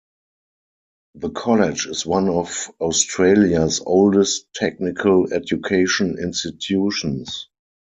[1.13, 7.49] The college is one of Australia's oldest technical education institutions.